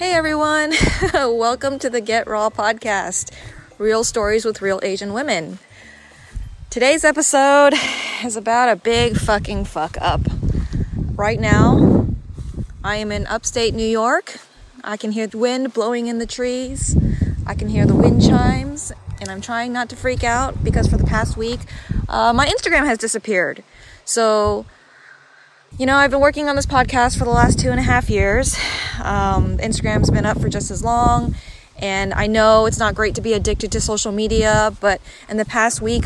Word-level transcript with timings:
Hey 0.00 0.14
everyone, 0.14 0.72
welcome 1.12 1.78
to 1.80 1.90
the 1.90 2.00
Get 2.00 2.26
Raw 2.26 2.48
podcast 2.48 3.34
Real 3.76 4.02
Stories 4.02 4.46
with 4.46 4.62
Real 4.62 4.80
Asian 4.82 5.12
Women. 5.12 5.58
Today's 6.70 7.04
episode 7.04 7.74
is 8.24 8.34
about 8.34 8.70
a 8.70 8.76
big 8.76 9.18
fucking 9.18 9.66
fuck 9.66 9.98
up. 10.00 10.22
Right 10.96 11.38
now, 11.38 12.06
I 12.82 12.96
am 12.96 13.12
in 13.12 13.26
upstate 13.26 13.74
New 13.74 13.86
York. 13.86 14.38
I 14.82 14.96
can 14.96 15.12
hear 15.12 15.26
the 15.26 15.36
wind 15.36 15.74
blowing 15.74 16.06
in 16.06 16.16
the 16.16 16.24
trees, 16.24 16.96
I 17.46 17.54
can 17.54 17.68
hear 17.68 17.84
the 17.84 17.94
wind 17.94 18.22
chimes, 18.22 18.92
and 19.20 19.28
I'm 19.28 19.42
trying 19.42 19.70
not 19.70 19.90
to 19.90 19.96
freak 19.96 20.24
out 20.24 20.64
because 20.64 20.86
for 20.86 20.96
the 20.96 21.04
past 21.04 21.36
week, 21.36 21.60
uh, 22.08 22.32
my 22.32 22.46
Instagram 22.46 22.86
has 22.86 22.96
disappeared. 22.96 23.62
So, 24.06 24.64
you 25.78 25.86
know, 25.86 25.96
I've 25.96 26.10
been 26.10 26.20
working 26.20 26.48
on 26.48 26.56
this 26.56 26.66
podcast 26.66 27.18
for 27.18 27.24
the 27.24 27.30
last 27.30 27.58
two 27.58 27.70
and 27.70 27.78
a 27.78 27.82
half 27.82 28.10
years. 28.10 28.54
Um, 29.02 29.56
Instagram's 29.58 30.10
been 30.10 30.26
up 30.26 30.40
for 30.40 30.48
just 30.48 30.70
as 30.70 30.84
long, 30.84 31.34
and 31.78 32.12
I 32.12 32.26
know 32.26 32.66
it's 32.66 32.78
not 32.78 32.94
great 32.94 33.14
to 33.14 33.20
be 33.20 33.32
addicted 33.32 33.72
to 33.72 33.80
social 33.80 34.12
media, 34.12 34.76
but 34.80 35.00
in 35.28 35.36
the 35.36 35.44
past 35.44 35.80
week, 35.80 36.04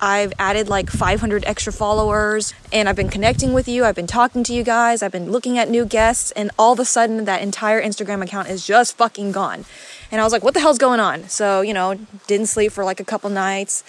I've 0.00 0.32
added 0.38 0.68
like 0.68 0.90
500 0.90 1.44
extra 1.46 1.72
followers 1.72 2.52
and 2.72 2.88
I've 2.88 2.96
been 2.96 3.08
connecting 3.08 3.54
with 3.54 3.68
you. 3.68 3.84
I've 3.84 3.94
been 3.94 4.06
talking 4.06 4.44
to 4.44 4.52
you 4.52 4.62
guys. 4.62 5.02
I've 5.02 5.12
been 5.12 5.30
looking 5.30 5.58
at 5.58 5.70
new 5.70 5.86
guests, 5.86 6.30
and 6.32 6.50
all 6.58 6.72
of 6.72 6.80
a 6.80 6.84
sudden, 6.84 7.24
that 7.24 7.40
entire 7.40 7.80
Instagram 7.80 8.22
account 8.22 8.48
is 8.48 8.66
just 8.66 8.96
fucking 8.96 9.32
gone. 9.32 9.64
And 10.10 10.20
I 10.20 10.24
was 10.24 10.32
like, 10.32 10.42
what 10.42 10.54
the 10.54 10.60
hell's 10.60 10.78
going 10.78 11.00
on? 11.00 11.28
So, 11.28 11.60
you 11.60 11.72
know, 11.72 11.98
didn't 12.26 12.46
sleep 12.46 12.72
for 12.72 12.84
like 12.84 13.00
a 13.00 13.04
couple 13.04 13.30
nights 13.30 13.84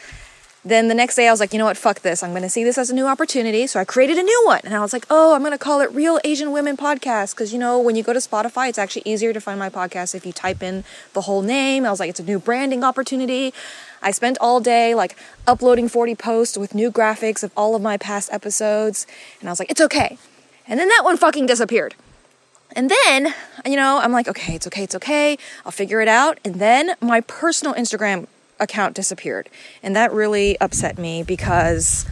then 0.65 0.87
the 0.87 0.95
next 0.95 1.15
day 1.15 1.27
I 1.27 1.31
was 1.31 1.39
like, 1.39 1.53
you 1.53 1.59
know 1.59 1.65
what, 1.65 1.77
fuck 1.77 2.01
this. 2.01 2.23
I'm 2.23 2.31
going 2.31 2.41
to 2.41 2.49
see 2.49 2.63
this 2.63 2.79
as 2.79 2.89
a 2.89 2.95
new 2.95 3.05
opportunity. 3.05 3.67
So 3.67 3.79
I 3.79 3.85
created 3.85 4.17
a 4.17 4.23
new 4.23 4.43
one. 4.47 4.61
And 4.63 4.73
I 4.73 4.79
was 4.79 4.93
like, 4.93 5.05
oh, 5.11 5.35
I'm 5.35 5.41
going 5.41 5.51
to 5.51 5.59
call 5.59 5.79
it 5.79 5.91
Real 5.91 6.19
Asian 6.23 6.51
Women 6.51 6.75
Podcast. 6.75 7.35
Because, 7.35 7.53
you 7.53 7.59
know, 7.59 7.79
when 7.79 7.95
you 7.95 8.01
go 8.01 8.13
to 8.13 8.19
Spotify, 8.19 8.67
it's 8.69 8.79
actually 8.79 9.03
easier 9.05 9.31
to 9.31 9.39
find 9.39 9.59
my 9.59 9.69
podcast 9.69 10.15
if 10.15 10.25
you 10.25 10.33
type 10.33 10.63
in 10.63 10.83
the 11.13 11.21
whole 11.21 11.43
name. 11.43 11.85
I 11.85 11.91
was 11.91 11.99
like, 11.99 12.09
it's 12.09 12.19
a 12.19 12.23
new 12.23 12.39
branding 12.39 12.83
opportunity. 12.83 13.53
I 14.01 14.09
spent 14.09 14.39
all 14.41 14.59
day 14.59 14.95
like 14.95 15.15
uploading 15.45 15.87
40 15.87 16.15
posts 16.15 16.57
with 16.57 16.73
new 16.73 16.91
graphics 16.91 17.43
of 17.43 17.51
all 17.55 17.75
of 17.75 17.83
my 17.83 17.97
past 17.97 18.33
episodes. 18.33 19.05
And 19.39 19.47
I 19.47 19.51
was 19.51 19.59
like, 19.59 19.69
it's 19.69 19.81
okay. 19.81 20.17
And 20.67 20.79
then 20.79 20.89
that 20.89 21.01
one 21.03 21.17
fucking 21.17 21.45
disappeared. 21.45 21.93
And 22.75 22.89
then, 22.89 23.35
you 23.65 23.75
know, 23.75 23.99
I'm 23.99 24.11
like, 24.11 24.27
okay, 24.27 24.55
it's 24.55 24.65
okay, 24.67 24.83
it's 24.83 24.95
okay. 24.95 25.37
I'll 25.63 25.71
figure 25.71 26.01
it 26.01 26.07
out. 26.07 26.39
And 26.43 26.55
then 26.55 26.95
my 27.01 27.21
personal 27.21 27.75
Instagram 27.75 28.27
account 28.59 28.95
disappeared. 28.95 29.49
And 29.83 29.95
that 29.95 30.11
really 30.11 30.59
upset 30.59 30.97
me 30.97 31.23
because 31.23 32.05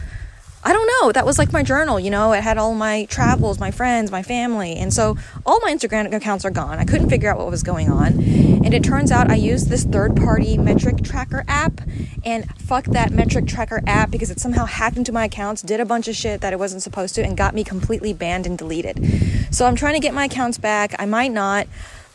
I 0.66 0.72
don't 0.72 0.90
know, 1.00 1.12
that 1.12 1.26
was 1.26 1.36
like 1.36 1.52
my 1.52 1.62
journal, 1.62 2.00
you 2.00 2.08
know, 2.08 2.32
it 2.32 2.42
had 2.42 2.56
all 2.56 2.74
my 2.74 3.04
travels, 3.10 3.60
my 3.60 3.70
friends, 3.70 4.10
my 4.10 4.22
family. 4.22 4.76
And 4.76 4.94
so 4.94 5.18
all 5.44 5.60
my 5.60 5.70
Instagram 5.70 6.10
accounts 6.14 6.46
are 6.46 6.50
gone. 6.50 6.78
I 6.78 6.86
couldn't 6.86 7.10
figure 7.10 7.30
out 7.30 7.36
what 7.36 7.50
was 7.50 7.62
going 7.62 7.90
on. 7.90 8.14
And 8.14 8.72
it 8.72 8.82
turns 8.82 9.12
out 9.12 9.30
I 9.30 9.34
used 9.34 9.68
this 9.68 9.84
third 9.84 10.16
party 10.16 10.56
metric 10.56 11.02
tracker 11.02 11.44
app 11.48 11.82
and 12.24 12.48
fuck 12.58 12.86
that 12.86 13.12
metric 13.12 13.46
tracker 13.46 13.82
app 13.86 14.10
because 14.10 14.30
it 14.30 14.40
somehow 14.40 14.64
hacked 14.64 14.96
into 14.96 15.12
my 15.12 15.26
accounts, 15.26 15.60
did 15.60 15.80
a 15.80 15.84
bunch 15.84 16.08
of 16.08 16.16
shit 16.16 16.40
that 16.40 16.54
it 16.54 16.58
wasn't 16.58 16.80
supposed 16.80 17.14
to, 17.16 17.22
and 17.22 17.36
got 17.36 17.54
me 17.54 17.62
completely 17.62 18.14
banned 18.14 18.46
and 18.46 18.56
deleted. 18.56 19.46
So 19.50 19.66
I'm 19.66 19.76
trying 19.76 19.94
to 19.94 20.00
get 20.00 20.14
my 20.14 20.24
accounts 20.24 20.56
back. 20.56 20.94
I 20.98 21.04
might 21.04 21.30
not, 21.30 21.66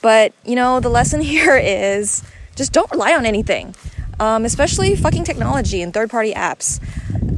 but 0.01 0.33
you 0.43 0.55
know, 0.55 0.79
the 0.79 0.89
lesson 0.89 1.21
here 1.35 1.55
is 1.55 2.23
just 2.55 2.73
don't 2.73 2.89
rely 2.89 3.13
on 3.13 3.27
anything 3.27 3.75
um, 4.19 4.45
especially 4.45 4.95
fucking 4.95 5.23
technology 5.23 5.81
and 5.81 5.93
third 5.93 6.09
party 6.09 6.33
apps. 6.33 6.79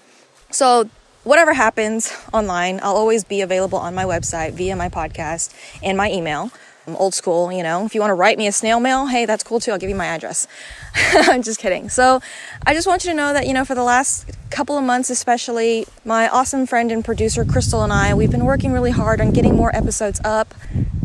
So, 0.49 0.89
whatever 1.23 1.53
happens 1.53 2.13
online, 2.31 2.79
I'll 2.81 2.95
always 2.95 3.23
be 3.23 3.41
available 3.41 3.79
on 3.79 3.95
my 3.95 4.05
website 4.05 4.53
via 4.53 4.75
my 4.75 4.89
podcast 4.89 5.53
and 5.83 5.97
my 5.97 6.11
email. 6.11 6.51
I'm 6.87 6.95
old 6.95 7.13
school, 7.13 7.51
you 7.51 7.63
know. 7.63 7.85
If 7.85 7.93
you 7.93 7.99
want 7.99 8.11
to 8.11 8.15
write 8.15 8.37
me 8.37 8.47
a 8.47 8.51
snail 8.53 8.79
mail, 8.79 9.07
hey, 9.07 9.25
that's 9.25 9.43
cool 9.43 9.59
too. 9.59 9.71
I'll 9.71 9.77
give 9.77 9.89
you 9.89 9.95
my 9.95 10.05
address. 10.05 10.47
I'm 10.95 11.43
just 11.43 11.59
kidding. 11.59 11.89
So, 11.89 12.21
I 12.65 12.73
just 12.73 12.87
want 12.87 13.03
you 13.03 13.11
to 13.11 13.17
know 13.17 13.33
that, 13.33 13.45
you 13.45 13.53
know, 13.53 13.65
for 13.65 13.75
the 13.75 13.83
last 13.83 14.31
couple 14.51 14.77
of 14.77 14.85
months, 14.85 15.09
especially, 15.09 15.85
my 16.05 16.29
awesome 16.29 16.65
friend 16.65 16.89
and 16.89 17.03
producer, 17.03 17.43
Kristal, 17.43 17.83
and 17.83 17.91
I, 17.91 18.13
we've 18.13 18.31
been 18.31 18.45
working 18.45 18.71
really 18.71 18.91
hard 18.91 19.19
on 19.19 19.31
getting 19.31 19.53
more 19.53 19.75
episodes 19.75 20.21
up. 20.23 20.53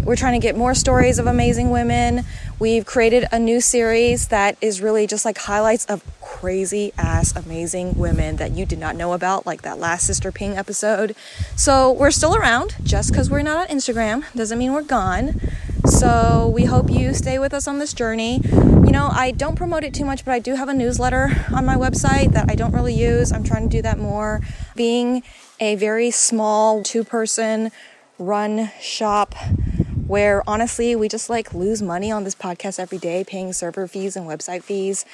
We're 0.04 0.14
trying 0.14 0.40
to 0.40 0.44
get 0.44 0.56
more 0.56 0.74
stories 0.74 1.18
of 1.18 1.26
amazing 1.26 1.70
women. 1.70 2.24
We've 2.60 2.86
created 2.86 3.26
a 3.32 3.40
new 3.40 3.60
series 3.60 4.28
that 4.28 4.56
is 4.60 4.80
really 4.80 5.08
just 5.08 5.24
like 5.24 5.38
highlights 5.38 5.84
of 5.86 6.04
crazy 6.20 6.92
ass 6.96 7.34
amazing 7.34 7.94
women 7.94 8.36
that 8.36 8.52
you 8.52 8.66
did 8.66 8.78
not 8.78 8.94
know 8.94 9.12
about, 9.12 9.46
like 9.46 9.62
that 9.62 9.78
last 9.78 10.06
Sister 10.06 10.30
Ping 10.30 10.56
episode. 10.56 11.16
So, 11.56 11.90
we're 11.90 12.12
still 12.12 12.36
around. 12.36 12.76
Just 12.84 13.10
because 13.10 13.28
we're 13.28 13.42
not 13.42 13.68
on 13.68 13.76
Instagram 13.76 14.32
doesn't 14.32 14.58
mean 14.58 14.72
we're 14.72 14.82
gone. 14.82 15.40
So 15.84 16.52
we 16.54 16.64
hope 16.64 16.90
you 16.90 17.12
stay 17.12 17.38
with 17.38 17.52
us 17.52 17.66
on 17.66 17.78
this 17.78 17.92
journey. 17.92 18.40
You 18.44 18.92
know, 18.92 19.08
I 19.12 19.32
don't 19.32 19.56
promote 19.56 19.84
it 19.84 19.92
too 19.92 20.04
much, 20.04 20.24
but 20.24 20.32
I 20.32 20.38
do 20.38 20.54
have 20.54 20.68
a 20.68 20.74
newsletter 20.74 21.44
on 21.52 21.64
my 21.64 21.76
website 21.76 22.32
that 22.32 22.50
I 22.50 22.54
don't 22.54 22.72
really 22.72 22.94
use. 22.94 23.32
I'm 23.32 23.42
trying 23.42 23.68
to 23.68 23.68
do 23.68 23.82
that 23.82 23.98
more. 23.98 24.40
Being 24.76 25.22
a 25.58 25.74
very 25.74 26.10
small 26.10 26.82
two 26.82 27.04
person 27.04 27.72
run 28.18 28.70
shop 28.80 29.34
where 30.06 30.42
honestly 30.48 30.94
we 30.94 31.08
just 31.08 31.28
like 31.30 31.54
lose 31.54 31.82
money 31.82 32.12
on 32.12 32.24
this 32.24 32.34
podcast 32.34 32.78
every 32.78 32.98
day 32.98 33.24
paying 33.24 33.52
server 33.52 33.86
fees 33.86 34.16
and 34.16 34.26
website 34.26 34.62
fees 34.62 35.04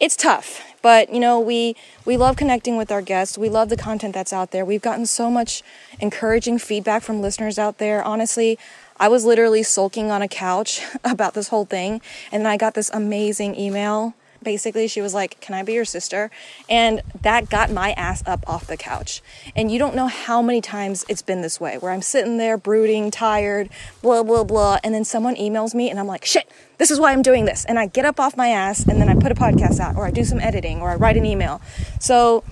it's 0.00 0.16
tough 0.16 0.60
but 0.82 1.12
you 1.12 1.20
know 1.20 1.38
we 1.38 1.74
we 2.04 2.16
love 2.16 2.36
connecting 2.36 2.76
with 2.76 2.90
our 2.90 3.00
guests 3.00 3.38
we 3.38 3.48
love 3.48 3.68
the 3.68 3.76
content 3.76 4.12
that's 4.12 4.32
out 4.32 4.50
there 4.50 4.64
we've 4.64 4.82
gotten 4.82 5.06
so 5.06 5.30
much 5.30 5.62
encouraging 6.00 6.58
feedback 6.58 7.02
from 7.02 7.22
listeners 7.22 7.58
out 7.58 7.78
there 7.78 8.02
honestly 8.02 8.58
I 8.98 9.08
was 9.08 9.24
literally 9.24 9.62
sulking 9.62 10.10
on 10.10 10.22
a 10.22 10.28
couch 10.28 10.82
about 11.04 11.34
this 11.34 11.48
whole 11.48 11.64
thing. 11.64 12.00
And 12.32 12.44
then 12.44 12.50
I 12.50 12.56
got 12.56 12.74
this 12.74 12.90
amazing 12.92 13.58
email. 13.58 14.14
Basically, 14.42 14.86
she 14.86 15.00
was 15.00 15.12
like, 15.12 15.40
Can 15.40 15.54
I 15.54 15.62
be 15.62 15.72
your 15.72 15.84
sister? 15.84 16.30
And 16.68 17.02
that 17.22 17.48
got 17.48 17.70
my 17.70 17.92
ass 17.92 18.22
up 18.26 18.44
off 18.48 18.66
the 18.66 18.76
couch. 18.76 19.22
And 19.56 19.72
you 19.72 19.78
don't 19.78 19.96
know 19.96 20.06
how 20.06 20.40
many 20.40 20.60
times 20.60 21.04
it's 21.08 21.22
been 21.22 21.40
this 21.40 21.58
way 21.58 21.78
where 21.78 21.90
I'm 21.90 22.02
sitting 22.02 22.36
there 22.36 22.56
brooding, 22.56 23.10
tired, 23.10 23.70
blah, 24.02 24.22
blah, 24.22 24.44
blah. 24.44 24.78
And 24.84 24.94
then 24.94 25.04
someone 25.04 25.34
emails 25.36 25.74
me 25.74 25.90
and 25.90 25.98
I'm 25.98 26.06
like, 26.06 26.24
Shit, 26.24 26.48
this 26.78 26.90
is 26.90 27.00
why 27.00 27.12
I'm 27.12 27.22
doing 27.22 27.44
this. 27.46 27.64
And 27.64 27.78
I 27.78 27.86
get 27.86 28.04
up 28.04 28.20
off 28.20 28.36
my 28.36 28.48
ass 28.48 28.86
and 28.86 29.00
then 29.00 29.08
I 29.08 29.14
put 29.14 29.32
a 29.32 29.34
podcast 29.34 29.80
out 29.80 29.96
or 29.96 30.06
I 30.06 30.10
do 30.10 30.22
some 30.22 30.38
editing 30.38 30.80
or 30.80 30.90
I 30.90 30.96
write 30.96 31.16
an 31.16 31.24
email. 31.24 31.60
So, 31.98 32.44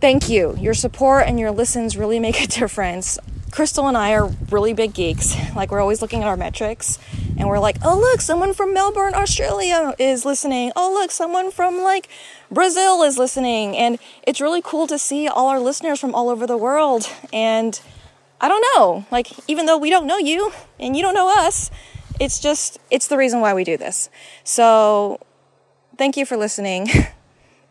thank 0.00 0.28
you. 0.28 0.56
Your 0.58 0.74
support 0.74 1.26
and 1.26 1.38
your 1.38 1.50
listens 1.50 1.96
really 1.96 2.18
make 2.18 2.42
a 2.42 2.46
difference. 2.60 3.18
Kristal 3.54 3.86
and 3.86 3.96
I 3.96 4.14
are 4.14 4.26
really 4.50 4.72
big 4.72 4.94
geeks. 4.94 5.36
Like, 5.54 5.70
we're 5.70 5.80
always 5.80 6.02
looking 6.02 6.22
at 6.22 6.26
our 6.26 6.36
metrics 6.36 6.98
and 7.38 7.48
we're 7.48 7.60
like, 7.60 7.76
oh, 7.84 7.96
look, 7.96 8.20
someone 8.20 8.52
from 8.52 8.74
Melbourne, 8.74 9.14
Australia 9.14 9.94
is 9.96 10.24
listening. 10.24 10.72
Oh, 10.74 10.92
look, 10.92 11.12
someone 11.12 11.52
from 11.52 11.80
like 11.80 12.08
Brazil 12.50 13.04
is 13.04 13.16
listening. 13.16 13.76
And 13.76 14.00
it's 14.26 14.40
really 14.40 14.60
cool 14.60 14.88
to 14.88 14.98
see 14.98 15.28
all 15.28 15.46
our 15.46 15.60
listeners 15.60 16.00
from 16.00 16.16
all 16.16 16.30
over 16.30 16.48
the 16.48 16.56
world. 16.56 17.08
And 17.32 17.80
I 18.40 18.48
don't 18.48 18.64
know, 18.74 19.06
like, 19.12 19.28
even 19.48 19.66
though 19.66 19.78
we 19.78 19.88
don't 19.88 20.08
know 20.08 20.18
you 20.18 20.52
and 20.80 20.96
you 20.96 21.02
don't 21.02 21.14
know 21.14 21.32
us, 21.46 21.70
it's 22.18 22.40
just, 22.40 22.80
it's 22.90 23.06
the 23.06 23.16
reason 23.16 23.40
why 23.40 23.54
we 23.54 23.62
do 23.62 23.76
this. 23.76 24.10
So, 24.42 25.20
thank 25.96 26.16
you 26.16 26.26
for 26.26 26.36
listening. 26.36 26.88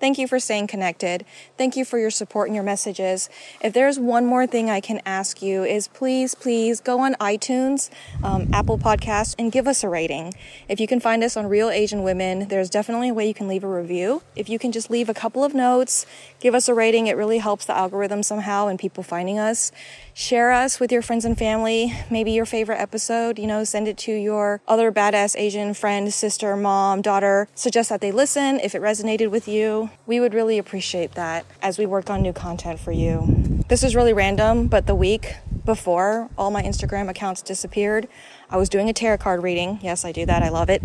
Thank 0.03 0.17
you 0.17 0.27
for 0.27 0.38
staying 0.38 0.67
connected. 0.67 1.23
Thank 1.57 1.77
you 1.77 1.85
for 1.85 1.97
your 1.97 2.11
support 2.11 2.50
and 2.50 2.55
your 2.55 2.63
messages. 2.65 3.29
If 3.61 3.71
there's 3.71 3.97
one 3.97 4.25
more 4.25 4.45
thing 4.45 4.69
I 4.69 4.81
can 4.81 5.01
ask 5.05 5.41
you 5.41 5.63
is 5.63 5.88
please, 5.88 6.35
please 6.35 6.81
go 6.81 7.00
on 7.00 7.13
iTunes, 7.21 7.89
um, 8.21 8.50
Apple 8.51 8.77
Podcast, 8.77 9.35
and 9.39 9.50
give 9.50 9.65
us 9.65 9.81
a 9.81 9.88
rating. 9.88 10.33
If 10.67 10.81
you 10.81 10.88
can 10.88 11.00
find 11.00 11.23
us 11.23 11.38
on 11.38 11.47
Real 11.47 11.69
Asian 11.69 12.03
Women, 12.03 12.50
there's 12.50 12.69
definitely 12.69 13.07
a 13.07 13.13
way 13.13 13.29
you 13.29 13.33
can 13.33 13.47
leave 13.47 13.63
a 13.63 13.67
review. 13.69 14.23
If 14.35 14.50
you 14.50 14.59
can 14.59 14.73
just 14.73 14.91
leave 14.91 15.07
a 15.07 15.13
couple 15.13 15.41
of 15.41 15.53
notes, 15.53 16.06
give 16.41 16.53
us 16.53 16.67
a 16.67 16.73
rating, 16.73 17.07
it 17.07 17.15
really 17.15 17.38
helps 17.38 17.63
the 17.63 17.73
algorithm 17.73 18.23
somehow 18.23 18.67
and 18.67 18.77
people 18.77 19.03
finding 19.03 19.39
us. 19.39 19.71
Share 20.13 20.51
us 20.51 20.80
with 20.80 20.92
your 20.92 21.01
friends 21.01 21.25
and 21.25 21.38
family. 21.38 21.94
Maybe 22.10 22.31
your 22.31 22.45
favorite 22.45 22.80
episode, 22.80 23.39
you 23.39 23.48
know, 23.48 23.63
send 23.63 23.88
it 23.88 23.98
to 24.00 24.12
your 24.12 24.62
other 24.68 24.92
badass 24.92 25.36
Asian 25.38 25.74
friend, 25.74 26.13
sister, 26.13 26.56
mom, 26.56 27.01
daughter. 27.01 27.48
Suggest 27.56 27.89
that 27.89 28.01
they 28.01 28.12
listen 28.12 28.60
if 28.60 28.75
it 28.75 28.81
resonated 28.81 29.31
with 29.31 29.48
you. 29.48 29.89
We 30.06 30.19
would 30.19 30.33
really 30.33 30.57
appreciate 30.57 31.13
that 31.13 31.45
as 31.62 31.77
we 31.77 31.86
work 31.86 32.10
on 32.10 32.21
new 32.21 32.33
content 32.33 32.80
for 32.80 32.92
you. 32.92 33.63
This 33.69 33.83
is 33.83 33.95
really 33.95 34.13
random, 34.13 34.68
but 34.68 34.88
the 34.88 34.95
week 34.95 35.36
before 35.65 36.30
all 36.38 36.51
my 36.51 36.62
Instagram 36.62 37.09
accounts 37.09 37.42
disappeared, 37.42 38.07
I 38.50 38.57
was 38.57 38.69
doing 38.69 38.89
a 38.89 38.94
tarot 38.94 39.18
card 39.18 39.42
reading. 39.42 39.80
Yes, 39.81 40.06
I 40.06 40.12
do 40.12 40.25
that. 40.25 40.44
I 40.44 40.50
love 40.50 40.69
it. 40.69 40.83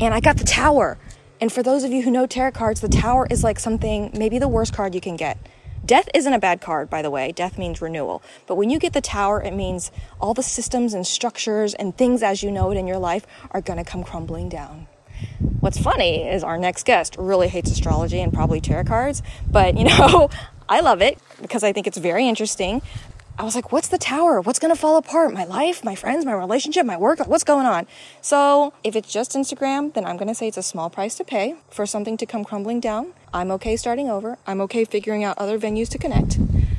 And 0.00 0.12
I 0.12 0.20
got 0.20 0.38
the 0.38 0.44
tower. 0.44 0.98
And 1.40 1.52
for 1.52 1.62
those 1.62 1.84
of 1.84 1.92
you 1.92 2.02
who 2.02 2.10
know 2.10 2.26
tarot 2.26 2.52
cards, 2.52 2.80
the 2.80 2.88
tower 2.88 3.26
is 3.30 3.44
like 3.44 3.60
something, 3.60 4.10
maybe 4.14 4.38
the 4.38 4.48
worst 4.48 4.72
card 4.74 4.94
you 4.94 5.00
can 5.00 5.16
get. 5.16 5.38
Death 5.86 6.08
isn't 6.12 6.32
a 6.32 6.40
bad 6.40 6.60
card, 6.60 6.90
by 6.90 7.00
the 7.00 7.12
way. 7.12 7.30
Death 7.30 7.58
means 7.58 7.80
renewal. 7.80 8.20
But 8.48 8.56
when 8.56 8.70
you 8.70 8.80
get 8.80 8.92
the 8.92 9.00
tower, 9.00 9.40
it 9.40 9.52
means 9.52 9.92
all 10.20 10.34
the 10.34 10.42
systems 10.42 10.94
and 10.94 11.06
structures 11.06 11.74
and 11.74 11.96
things 11.96 12.24
as 12.24 12.42
you 12.42 12.50
know 12.50 12.72
it 12.72 12.76
in 12.76 12.88
your 12.88 12.98
life 12.98 13.24
are 13.52 13.60
going 13.60 13.78
to 13.78 13.84
come 13.84 14.02
crumbling 14.02 14.48
down. 14.48 14.88
What's 15.60 15.78
funny 15.78 16.28
is 16.28 16.42
our 16.42 16.58
next 16.58 16.86
guest 16.86 17.14
really 17.16 17.46
hates 17.46 17.70
astrology 17.70 18.20
and 18.20 18.32
probably 18.32 18.60
tarot 18.60 18.84
cards, 18.84 19.22
but 19.48 19.78
you 19.78 19.84
know, 19.84 20.28
I 20.68 20.80
love 20.80 21.02
it 21.02 21.18
because 21.40 21.62
I 21.62 21.72
think 21.72 21.86
it's 21.86 21.98
very 21.98 22.26
interesting. 22.26 22.82
I 23.38 23.44
was 23.44 23.54
like, 23.54 23.70
what's 23.70 23.88
the 23.88 23.98
tower? 23.98 24.40
What's 24.40 24.58
going 24.58 24.74
to 24.74 24.80
fall 24.80 24.96
apart? 24.96 25.34
My 25.34 25.44
life, 25.44 25.84
my 25.84 25.94
friends, 25.94 26.24
my 26.24 26.32
relationship, 26.32 26.86
my 26.86 26.96
work? 26.96 27.18
What's 27.26 27.44
going 27.44 27.66
on? 27.66 27.86
So, 28.22 28.72
if 28.82 28.96
it's 28.96 29.12
just 29.12 29.32
Instagram, 29.32 29.92
then 29.92 30.06
I'm 30.06 30.16
going 30.16 30.28
to 30.28 30.34
say 30.34 30.48
it's 30.48 30.56
a 30.56 30.62
small 30.62 30.88
price 30.88 31.16
to 31.16 31.24
pay 31.24 31.54
for 31.68 31.84
something 31.84 32.16
to 32.16 32.24
come 32.24 32.44
crumbling 32.44 32.80
down. 32.80 33.12
I'm 33.34 33.50
okay 33.52 33.76
starting 33.76 34.08
over. 34.08 34.38
I'm 34.46 34.62
okay 34.62 34.86
figuring 34.86 35.22
out 35.22 35.36
other 35.36 35.58
venues 35.58 35.90
to 35.90 35.98
connect. 35.98 36.38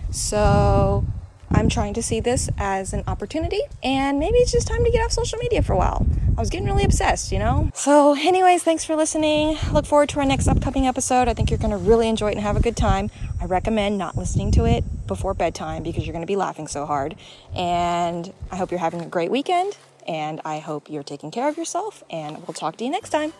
So, 0.09 1.05
I'm 1.51 1.69
trying 1.69 1.93
to 1.93 2.01
see 2.01 2.21
this 2.21 2.49
as 2.57 2.91
an 2.91 3.03
opportunity, 3.05 3.61
and 3.83 4.17
maybe 4.17 4.37
it's 4.39 4.51
just 4.51 4.67
time 4.67 4.83
to 4.83 4.89
get 4.89 5.05
off 5.05 5.11
social 5.11 5.37
media 5.37 5.61
for 5.61 5.73
a 5.73 5.77
while. 5.77 6.07
I 6.35 6.39
was 6.39 6.49
getting 6.49 6.65
really 6.65 6.83
obsessed, 6.83 7.31
you 7.31 7.37
know? 7.37 7.69
So, 7.75 8.15
anyways, 8.15 8.63
thanks 8.63 8.83
for 8.83 8.95
listening. 8.95 9.57
Look 9.71 9.85
forward 9.85 10.09
to 10.09 10.19
our 10.19 10.25
next 10.25 10.47
upcoming 10.47 10.87
episode. 10.87 11.27
I 11.27 11.35
think 11.35 11.51
you're 11.51 11.59
going 11.59 11.71
to 11.71 11.77
really 11.77 12.09
enjoy 12.09 12.29
it 12.29 12.33
and 12.33 12.41
have 12.41 12.57
a 12.57 12.61
good 12.61 12.75
time. 12.75 13.11
I 13.39 13.45
recommend 13.45 13.99
not 13.99 14.17
listening 14.17 14.51
to 14.53 14.65
it 14.65 14.83
before 15.07 15.33
bedtime 15.33 15.83
because 15.83 16.05
you're 16.05 16.13
going 16.13 16.21
to 16.21 16.27
be 16.27 16.35
laughing 16.35 16.67
so 16.67 16.85
hard. 16.85 17.15
And 17.55 18.33
I 18.51 18.57
hope 18.57 18.71
you're 18.71 18.79
having 18.79 19.01
a 19.01 19.07
great 19.07 19.31
weekend, 19.31 19.77
and 20.07 20.41
I 20.45 20.59
hope 20.59 20.89
you're 20.89 21.03
taking 21.03 21.31
care 21.31 21.47
of 21.47 21.57
yourself, 21.57 22.03
and 22.09 22.37
we'll 22.47 22.53
talk 22.53 22.77
to 22.77 22.83
you 22.83 22.91
next 22.91 23.09
time. 23.09 23.33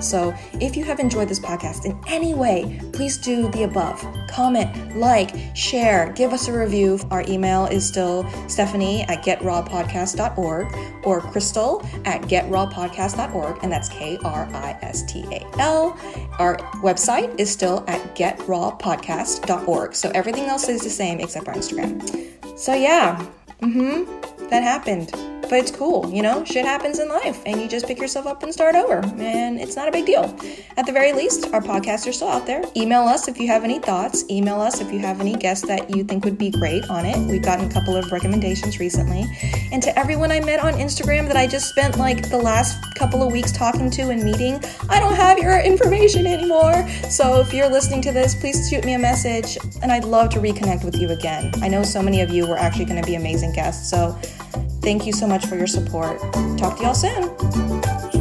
So, 0.00 0.34
if 0.54 0.76
you 0.76 0.84
have 0.84 1.00
enjoyed 1.00 1.28
this 1.28 1.40
podcast 1.40 1.84
in 1.84 1.98
any 2.06 2.34
way, 2.34 2.80
please 2.92 3.18
do 3.18 3.50
the 3.50 3.64
above 3.64 4.04
comment, 4.28 4.96
like, 4.96 5.34
share, 5.54 6.12
give 6.12 6.32
us 6.32 6.48
a 6.48 6.58
review. 6.58 6.98
Our 7.10 7.22
email 7.28 7.66
is 7.66 7.86
still 7.86 8.28
stephanie 8.48 9.02
at 9.02 9.24
getrawpodcast.org 9.24 10.66
or 11.04 11.20
kristal 11.20 11.84
at 12.06 12.22
getrawpodcast.org, 12.22 13.58
and 13.62 13.72
that's 13.72 13.88
K 13.88 14.18
R 14.24 14.48
I 14.52 14.78
S 14.82 15.02
T 15.02 15.24
A 15.32 15.46
L. 15.58 15.98
Our 16.38 16.56
website 16.82 17.38
is 17.38 17.50
still 17.50 17.84
at 17.86 18.14
getrawpodcast.org. 18.14 19.94
So, 19.94 20.10
everything 20.14 20.44
else 20.44 20.68
is 20.68 20.82
the 20.82 20.90
same 20.90 21.20
except 21.20 21.48
our 21.48 21.54
Instagram. 21.54 22.58
So, 22.58 22.74
yeah, 22.74 23.26
mm 23.60 23.72
hmm, 23.72 24.48
that 24.48 24.62
happened 24.62 25.29
but 25.50 25.58
it's 25.58 25.72
cool, 25.72 26.08
you 26.10 26.22
know? 26.22 26.44
Shit 26.44 26.64
happens 26.64 27.00
in 27.00 27.08
life, 27.08 27.42
and 27.44 27.60
you 27.60 27.68
just 27.68 27.86
pick 27.86 27.98
yourself 27.98 28.26
up 28.26 28.44
and 28.44 28.52
start 28.54 28.76
over, 28.76 29.04
and 29.18 29.60
it's 29.60 29.74
not 29.74 29.88
a 29.88 29.90
big 29.90 30.06
deal. 30.06 30.24
At 30.76 30.86
the 30.86 30.92
very 30.92 31.12
least, 31.12 31.52
our 31.52 31.60
podcasts 31.60 32.06
are 32.06 32.12
still 32.12 32.28
out 32.28 32.46
there. 32.46 32.62
Email 32.76 33.02
us 33.02 33.26
if 33.26 33.38
you 33.38 33.48
have 33.48 33.64
any 33.64 33.80
thoughts. 33.80 34.24
Email 34.30 34.60
us 34.60 34.80
if 34.80 34.92
you 34.92 35.00
have 35.00 35.20
any 35.20 35.34
guests 35.34 35.66
that 35.66 35.94
you 35.94 36.04
think 36.04 36.24
would 36.24 36.38
be 36.38 36.50
great 36.50 36.88
on 36.88 37.04
it. 37.04 37.18
We've 37.28 37.42
gotten 37.42 37.68
a 37.68 37.72
couple 37.72 37.96
of 37.96 38.10
recommendations 38.12 38.78
recently. 38.78 39.24
And 39.72 39.82
to 39.82 39.98
everyone 39.98 40.30
I 40.30 40.40
met 40.40 40.60
on 40.60 40.74
Instagram 40.74 41.26
that 41.26 41.36
I 41.36 41.48
just 41.48 41.68
spent 41.68 41.98
like 41.98 42.30
the 42.30 42.38
last 42.38 42.78
couple 42.94 43.22
of 43.22 43.32
weeks 43.32 43.50
talking 43.50 43.90
to 43.90 44.10
and 44.10 44.22
meeting, 44.22 44.62
I 44.88 45.00
don't 45.00 45.16
have 45.16 45.38
your 45.38 45.58
information 45.58 46.28
anymore. 46.28 46.88
So 47.08 47.40
if 47.40 47.52
you're 47.52 47.68
listening 47.68 48.02
to 48.02 48.12
this, 48.12 48.36
please 48.36 48.70
shoot 48.70 48.84
me 48.84 48.94
a 48.94 48.98
message, 48.98 49.58
and 49.82 49.90
I'd 49.90 50.04
love 50.04 50.30
to 50.30 50.38
reconnect 50.38 50.84
with 50.84 50.94
you 50.96 51.10
again. 51.10 51.52
I 51.60 51.66
know 51.66 51.82
so 51.82 52.00
many 52.00 52.20
of 52.20 52.30
you 52.30 52.46
were 52.46 52.56
actually 52.56 52.84
going 52.84 53.00
to 53.00 53.06
be 53.06 53.16
amazing 53.16 53.52
guests, 53.52 53.90
so 53.90 54.16
Thank 54.82 55.06
you 55.06 55.12
so 55.12 55.26
much 55.26 55.46
for 55.46 55.56
your 55.56 55.66
support. 55.66 56.20
Talk 56.56 56.78
to 56.78 56.82
y'all 56.82 56.94
soon. 56.94 58.19